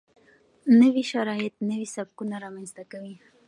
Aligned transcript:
نوي 0.81 1.03
شرایط 1.11 1.53
نوي 1.69 1.87
سبکونه 1.95 2.35
رامنځته 2.43 2.83
کوي. 2.91 3.15